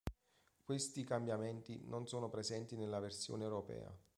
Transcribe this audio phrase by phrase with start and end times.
[0.63, 3.95] Questi cambiamenti non sono presenti nella versione europea.